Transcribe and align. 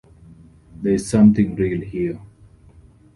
There's 0.81 1.05
something 1.07 1.55
real 1.55 1.81
here. 1.81 2.17